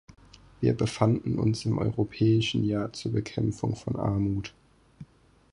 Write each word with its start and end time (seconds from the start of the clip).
Wir 0.61 0.73
befanden 0.75 1.37
uns 1.37 1.63
im 1.63 1.77
Europäischen 1.77 2.63
Jahr 2.63 2.91
zur 2.91 3.11
Bekämpfung 3.11 3.75
von 3.75 3.97
Armut. 3.97 4.51